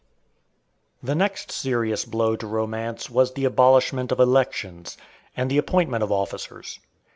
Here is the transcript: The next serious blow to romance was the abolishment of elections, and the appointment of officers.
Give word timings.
The 1.03 1.13
next 1.13 1.51
serious 1.51 2.05
blow 2.05 2.35
to 2.35 2.47
romance 2.47 3.07
was 3.07 3.33
the 3.33 3.45
abolishment 3.45 4.11
of 4.11 4.19
elections, 4.19 4.97
and 5.37 5.47
the 5.47 5.59
appointment 5.59 6.01
of 6.01 6.11
officers. 6.11 6.79